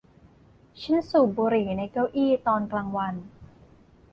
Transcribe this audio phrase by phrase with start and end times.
[0.81, 3.13] ฉันสูบบุหรี่ในเก้าอี้ตอนกลางวัน